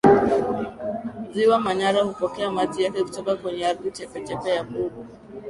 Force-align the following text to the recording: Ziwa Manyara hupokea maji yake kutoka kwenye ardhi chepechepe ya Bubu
Ziwa 1.33 1.59
Manyara 1.59 2.01
hupokea 2.03 2.51
maji 2.51 2.83
yake 2.83 3.03
kutoka 3.03 3.35
kwenye 3.35 3.65
ardhi 3.67 3.91
chepechepe 3.91 4.49
ya 4.49 4.63
Bubu 4.63 5.05